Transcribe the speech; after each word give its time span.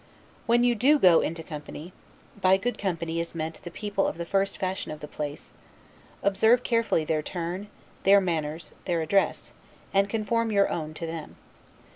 When 0.47 0.63
you 0.63 0.73
go 0.73 1.19
into 1.21 1.43
good 1.43 1.49
company 1.49 1.93
(by 2.41 2.57
good 2.57 2.79
company 2.79 3.19
is 3.19 3.35
meant 3.35 3.61
the 3.61 3.69
people 3.69 4.07
of 4.07 4.17
the 4.17 4.25
first 4.25 4.57
fashion 4.57 4.91
of 4.91 4.99
the 4.99 5.07
place) 5.07 5.51
observe 6.23 6.63
carefully 6.63 7.05
their 7.05 7.21
turn, 7.21 7.67
their 8.01 8.19
manners, 8.19 8.71
their 8.85 9.03
address; 9.03 9.51
and 9.93 10.09
conform 10.09 10.51
your 10.51 10.71
own 10.71 10.95
to 10.95 11.05
them. 11.05 11.35